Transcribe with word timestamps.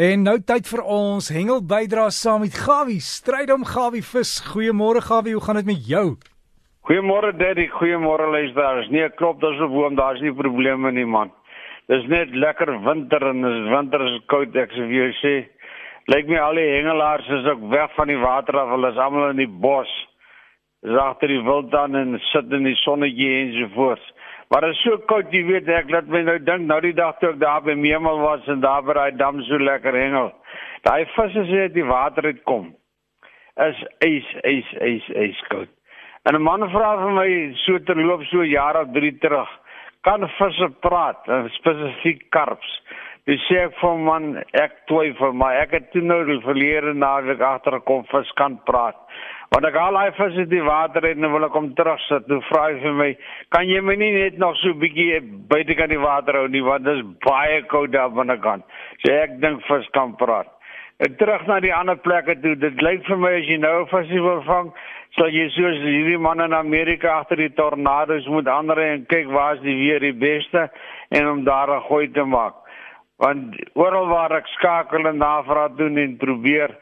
En 0.00 0.22
nou 0.24 0.38
tyd 0.48 0.64
vir 0.64 0.80
ons 0.88 1.26
hengel 1.28 1.58
bydra 1.68 2.06
saam 2.16 2.40
met 2.40 2.54
Gawie, 2.56 3.02
stryd 3.04 3.50
om 3.52 3.66
Gawie 3.68 4.00
vis. 4.00 4.30
Goeiemôre 4.48 5.02
Gawie, 5.04 5.34
hoe 5.36 5.42
gaan 5.44 5.58
dit 5.60 5.66
met 5.68 5.82
jou? 5.90 6.04
Goeiemôre 6.88 7.34
Daddy, 7.36 7.66
goeiemôre 7.74 8.30
luisteraars. 8.32 8.88
Nee, 8.88 9.10
klop, 9.18 9.42
dis 9.42 9.60
'n 9.60 9.68
boom, 9.68 9.98
daar's 10.00 10.22
nie 10.22 10.32
probleme 10.32 10.90
nie 10.92 11.04
man. 11.04 11.30
Dis 11.88 12.06
net 12.08 12.30
lekker 12.32 12.80
winter 12.80 13.28
en 13.28 13.42
dis 13.42 13.68
winter 13.74 14.00
is 14.06 14.20
koud, 14.26 14.56
ek 14.56 14.70
sê 14.70 14.86
vir 14.88 14.96
jou 15.02 15.12
sê. 15.20 15.34
Lyk 16.08 16.28
my 16.28 16.38
al 16.38 16.54
die 16.54 16.80
hengelaars 16.80 17.28
is 17.28 17.44
ook 17.44 17.70
weg 17.70 17.90
van 17.94 18.08
die 18.08 18.22
water 18.24 18.58
af, 18.58 18.70
hulle 18.70 18.90
is 18.90 18.96
almal 18.96 19.30
in 19.30 19.36
die 19.36 19.52
bos. 19.60 19.92
Dis 20.82 20.96
agter 20.96 21.28
die 21.28 21.44
wildtuin 21.44 21.94
en 21.94 22.20
sit 22.32 22.50
in 22.52 22.64
die 22.64 22.76
sonnetjie 22.76 23.42
en 23.42 23.52
so 23.52 23.68
voort. 23.74 24.12
Maar 24.50 24.60
dit 24.60 24.70
is 24.70 24.82
so 24.82 24.98
koud, 25.06 25.28
jy 25.30 25.44
weet, 25.46 25.68
ek 25.70 25.92
laat 25.94 26.08
my 26.10 26.24
nou 26.26 26.34
dink 26.42 26.64
nou 26.66 26.80
die 26.82 26.96
dag 26.98 27.18
toe 27.20 27.28
ek 27.30 27.36
daar 27.38 27.60
by 27.62 27.76
Memel 27.78 28.18
was 28.18 28.48
en 28.50 28.62
daar 28.64 28.82
by 28.82 28.96
daai 28.98 29.14
dam 29.14 29.38
so 29.46 29.58
lekker 29.62 29.94
hengel. 29.94 30.32
Daai 30.82 31.04
visse 31.14 31.44
sê 31.46 31.68
die 31.70 31.84
water 31.86 32.26
het 32.26 32.40
kom. 32.50 32.72
Is 33.62 33.78
ys, 34.02 34.26
ys, 34.50 34.72
ys, 34.88 35.06
ys 35.22 35.42
koud. 35.52 35.70
En 36.26 36.34
'n 36.34 36.42
man 36.42 36.66
vra 36.74 36.96
vir 36.98 37.14
my 37.14 37.30
so 37.62 37.78
terloop 37.78 38.26
so 38.26 38.42
jare 38.42 38.82
of 38.82 38.90
3 38.92 39.12
terug, 39.22 39.48
kan 40.02 40.26
visse 40.38 40.68
praat, 40.82 41.30
spesifiek 41.54 42.26
karps. 42.30 42.70
Dis 43.30 43.42
sê 43.46 43.60
ek 43.62 43.76
vir 43.78 43.98
man, 44.02 44.24
ek 44.58 44.72
twyfel, 44.90 45.30
maar 45.38 45.60
ek 45.60 45.76
het 45.76 45.84
toe 45.92 46.00
nou 46.02 46.16
verlede 46.42 46.96
naweek 46.98 47.42
agtergekom 47.46 48.00
vis 48.08 48.32
kan 48.40 48.56
praat. 48.66 48.96
Want 49.54 49.68
ek 49.68 49.76
al 49.78 49.98
hy 50.00 50.08
vis 50.16 50.38
in 50.42 50.48
die 50.50 50.62
water 50.66 51.04
en 51.06 51.28
wil 51.30 51.46
ek 51.46 51.54
hom 51.54 51.68
terugsit. 51.78 52.26
Toe 52.26 52.40
vra 52.48 52.64
hy 52.64 52.80
vir 52.82 52.96
my, 52.98 53.08
"Kan 53.54 53.68
jy 53.70 53.80
my 53.86 53.94
nie 53.94 54.10
net 54.16 54.38
nog 54.38 54.56
so 54.56 54.74
bietjie 54.74 55.20
buite 55.52 55.76
kan 55.76 55.88
die 55.88 56.02
water 56.02 56.40
hou 56.40 56.48
nie 56.48 56.60
want 56.60 56.84
dit 56.84 56.96
is 56.96 57.06
baie 57.22 57.62
koud 57.62 57.92
daar 57.92 58.10
binnekant." 58.10 58.64
Sê 59.06 59.22
ek 59.22 59.40
dink 59.40 59.62
vis 59.62 59.86
kan 59.92 60.16
praat. 60.16 60.48
Ek 60.98 61.16
terug 61.18 61.46
na 61.46 61.60
die 61.60 61.74
ander 61.74 61.96
plekke 61.96 62.34
toe. 62.42 62.56
Dit 62.56 62.82
lyk 62.82 63.06
vir 63.06 63.16
my 63.16 63.30
as 63.38 63.46
jy 63.46 63.58
nou 63.58 63.82
'n 63.82 63.86
visie 63.86 64.22
wil 64.22 64.42
vang, 64.42 64.72
sal 65.16 65.28
jy 65.28 65.48
soos 65.50 65.78
hierdie 65.78 66.18
manne 66.18 66.44
in 66.44 66.52
Amerika 66.52 67.20
agter 67.20 67.36
die 67.36 67.54
tornado's 67.54 68.26
moet 68.26 68.48
ander 68.48 68.78
en 68.78 69.06
kyk 69.06 69.28
waar 69.28 69.54
is 69.54 69.62
die 69.62 69.76
weer 69.76 70.00
die 70.00 70.12
beste 70.12 70.68
en 71.10 71.28
om 71.28 71.44
daar 71.44 71.70
'n 71.70 71.86
gooi 71.88 72.08
te 72.12 72.24
maak. 72.24 72.59
Want 73.20 73.56
oral 73.76 74.08
waar 74.08 74.32
ek 74.32 74.46
skakel 74.56 75.06
en 75.06 75.20
navraag 75.20 75.76
doen 75.76 75.98
en 76.00 76.16
probeer 76.16 76.72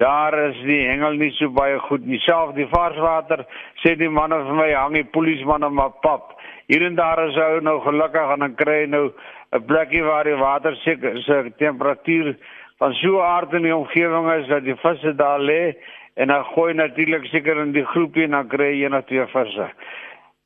Daar 0.00 0.32
is 0.48 0.56
die 0.64 0.86
hengel 0.88 1.18
nie 1.20 1.28
so 1.36 1.52
baie 1.52 1.76
goed 1.84 2.06
nie. 2.08 2.16
Self 2.24 2.54
die 2.56 2.64
varswater 2.70 3.42
sê 3.82 3.92
die 4.00 4.08
manne 4.08 4.38
vir 4.46 4.56
my 4.56 4.68
hang 4.72 4.94
die 4.96 5.04
polismanne 5.16 5.68
maar 5.76 5.92
pap. 6.00 6.38
Hier 6.72 6.86
en 6.86 6.96
daar 6.96 7.20
is 7.26 7.36
hy 7.36 7.58
nou 7.66 7.74
gelukkig 7.84 8.32
en 8.32 8.46
dan 8.46 8.54
kry 8.56 8.78
hy 8.78 8.86
nou 8.88 9.10
'n 9.52 9.66
plekkie 9.68 10.00
waar 10.02 10.24
die 10.24 10.38
water 10.40 10.76
seker 10.84 11.20
se 11.22 11.52
temperatuur 11.58 12.32
van 12.78 12.94
so 13.02 13.20
aard 13.20 13.52
in 13.52 13.68
die 13.68 13.76
omgewing 13.76 14.30
is 14.38 14.48
dat 14.48 14.64
die 14.64 14.76
visse 14.76 15.12
daar 15.16 15.40
lê 15.40 15.74
en 16.16 16.28
dan 16.28 16.44
gooi 16.44 16.72
natuurlik 16.74 17.26
seker 17.26 17.60
in 17.60 17.72
die 17.72 17.84
groepie 17.84 18.24
en 18.24 18.30
dan 18.30 18.48
kry 18.48 18.72
jy 18.80 18.88
net 18.88 19.06
twee 19.06 19.26
visse. 19.26 19.68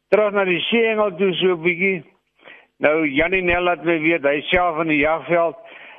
Terug 0.08 0.32
na 0.32 0.44
die 0.44 0.60
seehengel 0.60 1.14
toe 1.16 1.32
so 1.34 1.54
'n 1.54 1.62
bietjie. 1.62 2.13
Nou 2.78 3.06
Janie 3.08 3.42
Nel 3.42 3.66
het 3.70 3.84
my 3.84 3.98
weet 4.00 4.24
hy 4.24 4.40
self 4.50 4.80
in 4.82 4.88
die 4.88 5.02
jagveld 5.02 5.56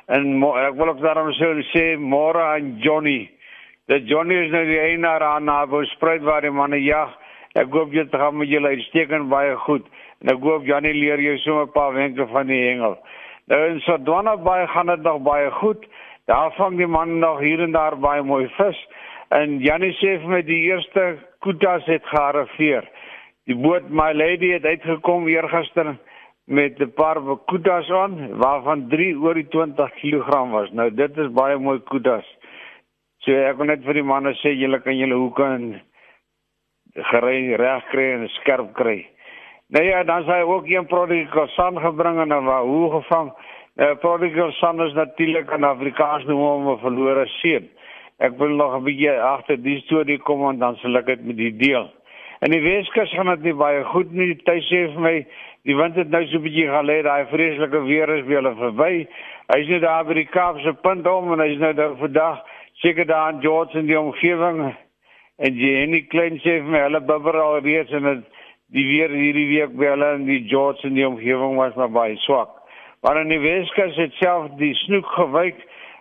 en 0.07 0.43
ek 0.43 0.75
wil 0.75 0.89
ook 0.89 1.01
daarom 1.01 1.31
sê 1.71 1.95
môre 1.97 2.41
aan 2.41 2.75
Johnny 2.79 3.35
Dat 3.85 4.07
Johnny 4.09 4.33
is 4.41 4.49
nou 4.49 4.63
die 4.65 4.79
eienaar 4.81 5.21
aan 5.21 5.43
Nabo 5.45 5.83
Spruit 5.85 6.23
waar 6.25 6.41
die 6.41 6.49
manne 6.49 6.79
jag. 6.81 7.11
Ek 7.53 7.69
hoop 7.69 7.91
jy 7.93 8.07
gaan 8.09 8.39
met 8.39 8.49
julle 8.49 8.71
uitstekend 8.73 9.29
baie 9.29 9.53
goed. 9.67 9.85
En 10.23 10.31
ek 10.33 10.41
hoop 10.41 10.65
Johnny 10.65 10.93
leer 10.95 11.21
jou 11.21 11.35
so 11.43 11.61
'n 11.61 11.71
paar 11.71 11.93
wenke 11.93 12.25
van 12.27 12.47
die 12.47 12.63
hengel. 12.63 12.97
Nou 13.45 13.59
in 13.69 13.79
Sodwana 13.79 14.35
baie 14.37 14.67
gaan 14.67 14.87
dit 14.87 15.01
nog 15.03 15.21
baie 15.21 15.51
goed. 15.51 15.85
Daar 16.25 16.51
vang 16.57 16.77
die 16.77 16.87
man 16.87 17.19
nog 17.19 17.39
hier 17.39 17.61
en 17.61 17.71
daar 17.71 17.99
baie 17.99 18.23
mooi 18.23 18.47
vis. 18.57 18.87
En 19.29 19.59
Johnny 19.59 19.91
sê 19.93 20.17
vir 20.19 20.29
my 20.29 20.41
die 20.41 20.63
eerste 20.71 21.17
kutas 21.39 21.85
het 21.85 22.05
gearriveer. 22.05 22.89
Die 23.45 23.55
boot 23.55 23.89
My 23.89 24.13
Lady 24.13 24.51
het 24.51 24.65
uitgekom 24.65 25.27
eergister 25.27 25.95
met 26.45 26.79
'n 26.79 26.93
paar 26.93 27.17
kutas 27.45 27.89
aan 27.89 28.37
waarvan 28.37 28.87
3 28.89 29.17
oor 29.17 29.33
die 29.33 29.47
20 29.47 29.91
kg 29.93 30.49
was. 30.51 30.71
Nou 30.71 30.93
dit 30.93 31.17
is 31.17 31.31
baie 31.31 31.57
mooi 31.57 31.79
kutas. 31.83 32.25
So 33.17 33.31
ek 33.31 33.57
wil 33.57 33.65
net 33.65 33.83
vir 33.83 33.93
die 33.93 34.03
manne 34.03 34.33
sê 34.33 34.53
julle 34.53 34.79
kan 34.81 34.97
julle 34.97 35.15
hoeke 35.15 35.43
en 35.43 35.81
gerei 36.93 37.55
reg 37.55 37.85
kry 37.89 38.11
en 38.13 38.27
skerp 38.29 38.73
kry. 38.73 39.07
Nou 39.73 39.83
ja, 39.83 40.03
dan 40.03 40.23
sê 40.23 40.43
ook 40.45 40.67
een 40.67 40.85
prodigal 40.85 41.47
son 41.47 41.79
gebring 41.81 42.19
en 42.21 42.43
waar 42.45 42.63
hoe 42.63 42.91
gevang. 42.91 43.33
Uh, 43.75 43.95
prodigal 43.99 44.51
son 44.51 44.81
is 44.85 44.93
natuurlik 44.93 45.49
'n 45.51 45.63
Afrikaans 45.63 46.25
noem 46.25 46.39
hom 46.39 46.69
'n 46.69 46.79
verlore 46.79 47.25
seun. 47.27 47.69
Ek 48.19 48.37
wil 48.37 48.55
nog 48.55 48.75
'n 48.75 48.83
bietjie 48.83 49.11
agter 49.11 49.57
die 49.61 49.79
storie 49.79 50.19
kom 50.19 50.49
en 50.49 50.59
dan 50.59 50.75
sal 50.75 50.95
ek 50.95 51.05
dit 51.05 51.25
met 51.25 51.37
die 51.37 51.55
deel. 51.57 51.89
In 52.39 52.51
die 52.51 52.61
Weskus 52.61 53.09
gaan 53.09 53.41
dit 53.41 53.57
baie 53.57 53.83
goed 53.83 54.11
nie. 54.11 54.37
Hy 54.45 54.59
sê 54.69 54.93
vir 54.93 55.01
my 55.01 55.25
die 55.65 55.75
wind 55.75 55.95
het 55.97 56.09
nou 56.13 56.21
so 56.27 56.37
'n 56.37 56.45
bietjie 56.45 56.67
gelê, 56.69 57.01
daai 57.03 57.25
vreeslike 57.25 57.79
weer 57.85 58.09
is 58.09 58.25
weer 58.25 58.55
verby. 58.55 59.07
Hy's 59.53 59.67
net 59.67 59.81
daar 59.81 60.05
by 60.05 60.13
die 60.13 60.29
Kaapse 60.29 60.73
punt 60.73 61.07
om 61.07 61.31
en 61.33 61.39
hy's 61.39 61.59
nou 61.59 61.73
daar 61.73 61.95
vandag 61.97 62.43
seker 62.73 63.05
daar 63.05 63.33
in 63.33 63.41
George 63.41 63.79
in 63.79 63.85
die 63.85 63.99
omgewing 63.99 64.75
en 65.37 65.53
en 65.59 65.91
die 65.91 66.05
klein 66.07 66.37
sê 66.39 66.59
vir 66.61 66.71
my 66.71 66.79
hulle 66.79 67.01
bibber 67.01 67.39
al 67.41 67.59
reeds 67.59 67.91
en 67.91 68.03
het, 68.03 68.23
die 68.67 68.85
weer 68.87 69.09
hierdie 69.09 69.47
week 69.47 69.73
by 69.77 69.85
hulle 69.85 70.13
in 70.19 70.25
die 70.25 70.43
George 70.49 70.87
in 70.87 70.93
die 70.93 71.07
omgewing 71.07 71.55
was 71.55 71.75
maar 71.75 71.91
baie 71.91 72.17
swak. 72.17 72.49
Maar 73.01 73.21
in 73.21 73.29
die 73.29 73.39
Weskus 73.39 73.97
het 74.01 74.13
self 74.21 74.51
die 74.57 74.73
snoek 74.85 75.05
gewyk 75.17 75.59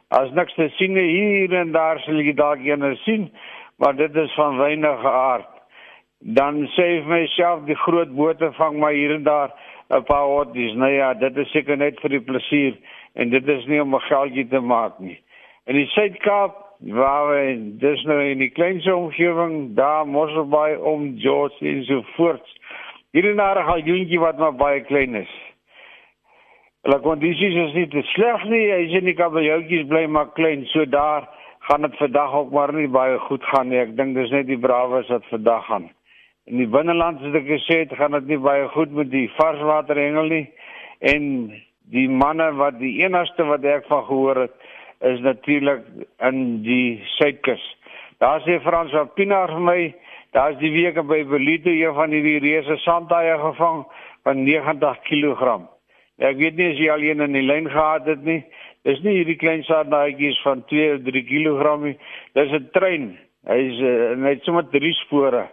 as 0.08 0.31
niks 0.36 0.54
te 0.54 0.69
sien 0.76 0.96
hier 0.96 1.52
en 1.52 1.72
daar 1.72 2.00
sal 2.04 2.20
jy 2.20 2.32
dalk 2.36 2.62
ene 2.64 2.94
sien, 3.04 3.31
maar 3.78 3.96
dit 3.96 4.16
is 4.16 4.34
van 4.34 4.58
wynige 4.58 5.10
aard. 5.10 5.53
Dan 6.24 6.62
sê 6.72 6.86
vir 7.04 7.10
myself 7.10 7.66
die 7.68 7.76
groot 7.76 8.12
bote 8.16 8.48
vang 8.56 8.78
maar 8.80 8.96
hier 8.96 9.12
en 9.14 9.24
daar 9.24 9.50
'n 9.90 10.02
paar 10.04 10.24
hotties. 10.24 10.74
Nou 10.74 10.90
ja, 10.90 11.14
dit 11.14 11.36
is 11.36 11.50
seker 11.50 11.76
net 11.76 12.00
vir 12.00 12.10
die 12.10 12.20
plesier 12.20 12.74
en 13.14 13.30
dit 13.30 13.48
is 13.48 13.66
nie 13.66 13.80
om 13.82 13.94
'n 13.94 14.00
geldjie 14.00 14.48
te 14.48 14.60
maak 14.60 14.98
nie. 14.98 15.18
In 15.66 15.76
die 15.76 15.86
Suid-Kaap 15.86 16.64
waar 16.80 17.28
we 17.28 17.76
dus 17.78 18.02
nou 18.04 18.20
in 18.22 18.38
die 18.38 18.50
kleinste 18.50 18.96
omgewing 18.96 19.74
daar 19.74 20.06
Mosselbaai 20.06 20.76
om 20.76 21.18
George 21.18 21.66
en 21.66 21.84
so 21.84 22.02
voort. 22.16 22.60
Hier 23.12 23.30
en 23.30 23.36
daar 23.36 23.58
'n 23.58 23.68
galjoentjie 23.68 24.20
wat 24.20 24.38
maar 24.38 24.54
baie 24.54 24.80
klein 24.80 25.14
is. 25.14 25.34
Hulle 26.82 27.00
kondisies 27.00 27.54
is 27.54 27.72
nie 27.72 27.88
te 27.88 28.02
sleg 28.02 28.44
nie. 28.44 28.70
Hy 28.70 28.86
sê 28.92 29.02
nie 29.02 29.14
kabeljoutjies 29.14 29.86
bly 29.86 30.06
maar 30.06 30.32
klein. 30.32 30.66
So 30.66 30.84
daar 30.84 31.28
gaan 31.58 31.82
dit 31.82 31.96
vandag 31.96 32.34
ook 32.34 32.50
maar 32.50 32.72
nie 32.74 32.88
baie 32.88 33.18
goed 33.18 33.44
gaan 33.44 33.68
nie. 33.68 33.78
Ek 33.78 33.96
dink 33.96 34.14
dis 34.14 34.30
net 34.30 34.46
die 34.46 34.58
brawes 34.58 35.08
wat 35.08 35.24
vandag 35.24 35.66
gaan. 35.66 35.90
In 36.44 36.59
die 36.60 36.69
binneland 36.69 37.22
het 37.25 37.37
ek 37.38 37.47
gesê 37.49 37.77
dit 37.88 37.94
gaan 37.97 38.12
dit 38.19 38.34
nie 38.34 38.41
baie 38.44 38.66
goed 38.75 38.91
met 38.93 39.09
die 39.09 39.31
varswaterhengel 39.38 40.27
nie 40.28 40.44
en 41.00 41.25
die 41.94 42.09
manne 42.09 42.50
wat 42.59 42.77
die 42.82 42.99
enigste 43.00 43.47
wat 43.49 43.65
ek 43.65 43.88
van 43.88 44.05
gehoor 44.05 44.43
het 44.43 44.66
is 45.09 45.22
natuurlik 45.25 45.87
in 46.28 46.43
die 46.66 47.00
suidkus. 47.16 47.65
Daar 48.21 48.44
sê 48.44 48.59
Frans 48.60 48.93
van 48.93 49.09
Pinaar 49.16 49.55
vir 49.56 49.65
my, 49.65 49.78
daar's 50.37 50.60
die 50.60 50.72
week 50.72 51.00
by 51.09 51.22
Belito 51.32 51.72
een 51.72 51.97
van 51.97 52.12
hierdie 52.12 52.38
reuse 52.44 52.76
sandhaie 52.84 53.41
gevang 53.41 53.82
van 54.28 54.44
90 54.44 55.00
kg. 55.09 55.59
Ek 56.21 56.38
weet 56.38 56.61
nie 56.61 56.71
as 56.75 56.78
jy 56.78 56.93
al 56.93 57.09
een 57.09 57.25
in 57.25 57.41
die 57.41 57.44
lyn 57.44 57.72
gehad 57.72 58.06
het 58.12 58.25
nie. 58.25 58.43
Dis 58.84 59.00
nie 59.00 59.16
hierdie 59.22 59.41
klein 59.41 59.65
sandhaaietjies 59.65 60.44
van 60.44 60.62
2 60.69 60.94
of 60.99 61.05
3 61.09 61.26
kg 61.32 61.76
nie. 61.88 61.99
Dis 62.37 62.53
'n 62.53 62.69
trein. 62.76 63.15
Hy's 63.49 63.81
uh, 63.81 64.16
net 64.16 64.44
sommer 64.44 64.69
drie 64.69 64.93
spore. 65.05 65.49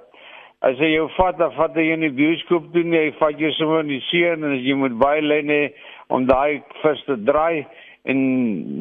As 0.62 0.78
jy 0.78 0.92
jou 0.92 1.08
vat, 1.16 1.40
dan 1.40 1.56
vat 1.56 1.74
jy 1.74 1.88
in 1.96 2.04
die 2.06 2.14
bioskoop 2.14 2.68
toe, 2.74 2.84
jy 2.86 3.08
vat 3.18 3.40
jou 3.42 3.50
sommer 3.58 3.82
in 3.82 3.96
die 3.96 4.04
see 4.12 4.28
en 4.30 4.46
as 4.46 4.60
jy 4.62 4.76
moet 4.78 4.94
baie 5.02 5.24
lyne 5.26 5.72
om 6.14 6.28
daai 6.30 6.62
vis 6.84 7.02
te 7.08 7.16
draai 7.26 7.66
en 8.12 8.20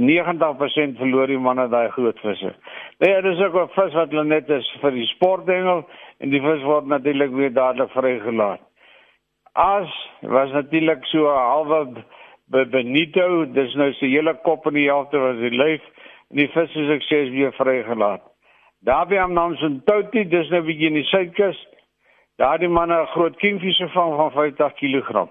90% 0.04 0.98
verloor 1.00 1.32
die 1.32 1.40
manne 1.40 1.66
daai 1.72 1.88
groot 1.94 2.20
visse. 2.24 2.52
Nee, 3.00 3.22
dis 3.24 3.40
ook 3.40 3.56
'n 3.62 3.72
vis 3.76 3.96
wat 3.96 4.10
hulle 4.12 4.24
net 4.24 4.50
is 4.50 4.68
vir 4.82 4.90
die 4.90 5.06
sporthengel 5.14 5.86
en 6.20 6.30
die 6.30 6.40
vis 6.40 6.62
word 6.62 6.86
natuurlik 6.86 7.32
weer 7.32 7.52
dadelik 7.52 7.90
vrygelaat. 7.96 8.60
As 9.54 9.88
was 10.22 10.52
natuurlik 10.52 11.04
so 11.04 11.26
halwe 11.26 12.04
by 12.48 12.64
Benito, 12.64 13.44
dis 13.44 13.74
nou 13.74 13.92
sy 13.92 14.06
hele 14.06 14.34
kop 14.44 14.66
en 14.66 14.74
die 14.74 14.88
helfte 14.88 15.18
was 15.18 15.36
die 15.36 15.56
lyf 15.56 15.80
en 16.30 16.36
die 16.36 16.48
vis 16.48 16.76
is 16.76 16.90
ek 16.90 17.02
sê 17.08 17.24
is 17.24 17.30
weer 17.30 17.52
vrygelaat. 17.52 18.29
Daarby 18.82 19.18
am 19.18 19.32
naam 19.32 19.56
se 19.56 19.68
Touty, 19.84 20.24
dis 20.24 20.48
nou 20.48 20.62
wie 20.64 20.86
in 20.86 20.94
die 20.96 21.04
suidkus. 21.04 21.58
Daar 22.40 22.58
die 22.58 22.68
manne 22.68 22.96
'n 23.02 23.12
groot 23.12 23.36
kingfish 23.36 23.76
gevang 23.76 24.16
van 24.16 24.30
50 24.32 24.72
kg. 24.74 25.28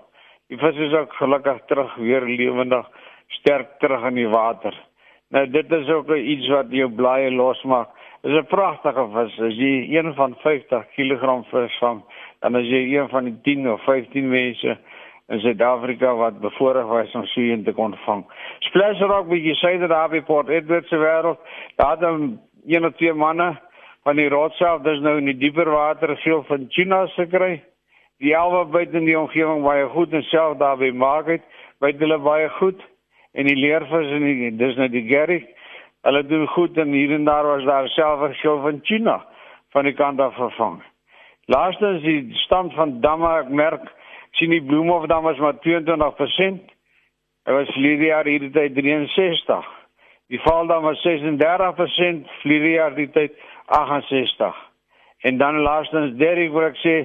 Die 0.49 0.57
vis 0.57 0.75
is 0.75 0.93
ook 0.93 1.13
gelukkig 1.13 1.65
terug 1.65 1.95
weer 1.95 2.21
lewendig 2.21 2.85
sterk 3.27 3.79
terug 3.79 4.03
in 4.03 4.15
die 4.15 4.27
water. 4.27 4.73
Nou 5.29 5.49
dit 5.49 5.71
is 5.71 5.89
ook 5.89 6.13
iets 6.15 6.47
wat 6.47 6.65
jou 6.69 6.89
blaaie 6.89 7.31
losmaak. 7.31 7.89
Dit 8.21 8.31
is 8.31 8.37
'n 8.37 8.45
pragtige 8.45 9.07
vis. 9.13 9.39
As 9.39 9.55
jy 9.55 9.97
een 9.97 10.13
van 10.13 10.35
50 10.35 10.85
kg 10.95 11.43
vis 11.49 11.77
vang, 11.77 12.03
dan 12.39 12.55
as 12.55 12.65
jy 12.65 12.97
een 12.97 13.09
van 13.09 13.23
die 13.23 13.39
10 13.41 13.71
of 13.71 13.83
15 13.83 14.29
mense 14.29 14.77
in 15.27 15.39
Suid-Afrika 15.39 16.15
wat 16.15 16.39
bevoorreg 16.39 16.85
was 16.85 17.11
om 17.11 17.25
so 17.25 17.41
een 17.41 17.63
te 17.63 17.71
kon 17.71 17.95
vang. 18.05 18.25
Splash 18.59 18.99
Rock 18.99 19.27
by 19.27 19.41
die 19.41 19.55
syde 19.55 19.87
daar 19.87 20.09
by 20.09 20.21
Port 20.21 20.49
Edward 20.49 20.87
se 20.87 20.97
wêreld, 20.97 21.39
daar 21.75 21.97
het 21.97 22.39
een 22.65 22.85
of 22.85 22.95
twee 22.95 23.13
manne 23.13 23.59
van 24.03 24.15
die 24.15 24.29
rotsself, 24.29 24.81
dis 24.81 24.99
nou 25.03 25.17
in 25.17 25.25
die 25.25 25.37
dieper 25.37 25.69
water 25.69 26.15
veel 26.23 26.43
van 26.47 26.65
China 26.69 27.05
se 27.15 27.27
kry. 27.27 27.59
Die 28.19 28.35
alwe 28.37 28.65
byt 28.71 28.93
in 28.93 29.05
die 29.07 29.17
omgewing 29.19 29.63
baie 29.63 29.87
goed 29.93 30.13
en 30.13 30.23
self 30.27 30.57
daar 30.59 30.77
by 30.77 30.91
Market, 30.91 31.43
byt 31.79 31.99
hulle 32.03 32.17
baie 32.19 32.49
goed 32.57 32.81
en 33.33 33.47
die 33.47 33.55
leervis 33.55 34.11
en 34.15 34.25
die 34.25 34.51
dis 34.59 34.75
nou 34.79 34.89
die 34.91 35.05
Gary. 35.07 35.39
Hulle 36.07 36.23
doen 36.27 36.47
goed 36.47 36.77
en 36.77 36.91
hier 36.95 37.13
en 37.15 37.27
daar 37.27 37.47
was 37.47 37.63
daar 37.67 37.87
self 37.95 38.21
'n 38.29 38.33
show 38.41 38.61
van 38.61 38.79
China 38.83 39.25
van 39.71 39.83
die 39.83 39.93
kant 39.93 40.19
af 40.19 40.35
vervang. 40.35 40.83
Laastens 41.45 42.01
die 42.01 42.33
stand 42.33 42.73
van 42.73 42.99
damme 43.01 43.29
ek 43.39 43.49
merk 43.49 43.85
sien 44.31 44.49
die 44.49 44.63
bloemhof 44.63 45.05
dan 45.05 45.23
was 45.23 45.37
maar 45.37 45.59
22%. 45.59 46.61
Dit 47.43 47.53
was 47.53 47.71
verlede 47.73 48.05
jaar 48.05 48.25
hierdie 48.25 48.51
tyd 48.51 48.75
63. 48.75 49.78
Die 50.29 50.39
val 50.45 50.67
dan 50.69 50.83
was 50.85 51.01
36%, 51.05 52.27
verlede 52.41 52.71
jaar 52.75 52.95
die 52.95 53.09
tyd 53.09 53.33
68. 53.65 54.55
En 55.25 55.37
dan 55.37 55.61
laastens 55.65 56.17
Derek 56.17 56.53
wil 56.53 56.69
ek 56.69 56.77
sê 56.83 56.95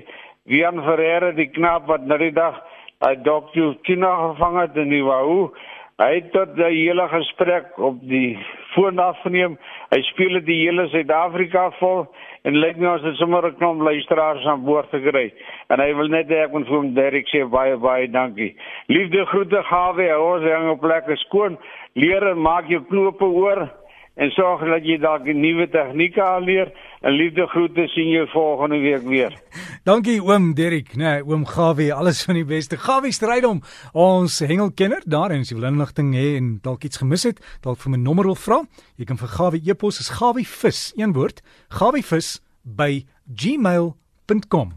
Wian 0.49 0.83
Ferreira 0.85 1.33
die 1.33 1.49
knap 1.53 1.89
wat 1.89 2.05
na 2.05 2.19
die 2.21 2.35
dag 2.37 2.61
hy 3.05 3.15
dokter 3.25 3.75
Kina 3.85 4.13
gevang 4.21 4.61
het 4.61 4.77
in 4.81 4.93
die 4.93 5.05
Wahoo 5.05 5.55
Hy 5.95 6.09
het 6.17 6.33
tot 6.35 6.57
die 6.59 6.73
hele 6.75 7.05
gesprek 7.07 7.77
op 7.79 8.01
die 8.03 8.35
foon 8.75 8.99
afgeneem. 8.99 9.57
Hy 9.91 10.01
speel 10.11 10.39
dit 10.39 10.47
die 10.47 10.61
hele 10.65 10.89
Suid-Afrika 10.93 11.69
vol 11.79 12.05
en 12.45 12.59
lyk 12.61 12.77
my 12.81 12.91
ons 12.95 13.07
het 13.07 13.17
sommer 13.17 13.47
'n 13.49 13.57
klomp 13.59 13.81
luisteraars 13.81 14.47
aan 14.47 14.65
boord 14.65 14.91
gekry. 14.91 15.33
En 15.71 15.81
hy 15.81 15.95
wil 15.95 16.09
net 16.09 16.29
hê 16.29 16.45
ek 16.45 16.53
moet 16.53 16.67
vir 16.67 16.77
hom 16.77 16.95
Derek 16.95 17.29
sê 17.29 17.45
baie 17.49 17.77
baie 17.77 18.11
dankie. 18.11 18.57
Liefde 18.89 19.25
groete 19.27 19.63
gawe, 19.63 20.19
ons 20.19 20.45
hang 20.45 20.71
op 20.71 20.81
plekke 20.81 21.17
skoon. 21.17 21.59
Leer 21.95 22.27
en 22.29 22.41
maak 22.41 22.69
jou 22.69 22.83
knope 22.85 23.25
oor 23.25 23.71
en 24.17 24.31
sorg 24.31 24.61
dat 24.61 24.85
jy 24.85 24.99
dalk 24.99 25.27
'n 25.27 25.41
nuwe 25.41 25.67
tegnieke 25.69 26.23
aanleer. 26.23 26.73
En 27.05 27.13
liefde 27.13 27.47
groete 27.47 27.85
sien 27.93 28.09
jou 28.09 28.29
volgende 28.29 28.79
week 28.79 29.03
weer. 29.03 29.35
Dankie 29.89 30.23
oom 30.25 30.55
Derrick, 30.57 30.95
nee, 30.97 31.21
oom 31.25 31.45
Gawie, 31.47 31.91
alles 31.93 32.23
van 32.25 32.39
die 32.39 32.47
beste. 32.49 32.79
Gawie 32.81 33.13
stryd 33.13 33.45
om 33.45 33.61
ons 33.93 34.39
hengelkenner 34.41 35.05
daar 35.05 35.35
en 35.35 35.45
as 35.45 35.53
jy 35.53 35.59
wil 35.59 35.69
inligting 35.69 36.15
hê 36.17 36.31
en 36.39 36.55
dalk 36.65 36.87
iets 36.89 37.03
gemis 37.03 37.27
het, 37.29 37.43
dalk 37.67 37.83
vir 37.83 37.93
my 37.93 38.01
nommer 38.01 38.31
wil 38.33 38.39
vra. 38.41 38.63
Jy 38.97 39.09
kan 39.11 39.21
vir 39.21 39.35
Gawie 39.37 39.61
e-pos 39.69 40.01
is 40.01 40.15
gawievis, 40.17 40.87
een 40.97 41.13
woord, 41.13 41.45
gawievis 41.77 42.39
by 42.65 43.05
gmail.com. 43.29 44.75